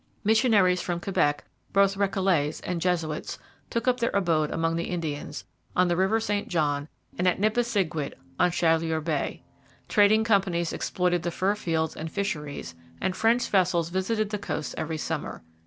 Missionaries 0.23 0.81
from 0.81 0.99
Quebec, 0.99 1.43
both 1.73 1.95
Recollets 1.95 2.59
and 2.63 2.81
Jesuits, 2.81 3.37
took 3.69 3.87
up 3.87 3.99
their 3.99 4.09
abode 4.15 4.49
among 4.49 4.75
the 4.75 4.85
Indians, 4.89 5.45
on 5.75 5.89
the 5.89 5.95
river 5.95 6.19
St 6.19 6.47
John 6.47 6.87
and 7.19 7.27
at 7.27 7.39
Nipisiguit 7.39 8.13
on 8.39 8.49
Chaleur 8.49 8.99
Bay. 8.99 9.43
Trading 9.87 10.23
companies 10.23 10.73
exploited 10.73 11.21
the 11.21 11.29
fur 11.29 11.53
fields 11.53 11.95
and 11.95 12.09
the 12.09 12.13
fisheries, 12.13 12.73
and 12.99 13.15
French 13.15 13.47
vessels 13.47 13.89
visited 13.89 14.31
the 14.31 14.39
coasts 14.39 14.73
every 14.75 14.97
summer. 14.97 15.43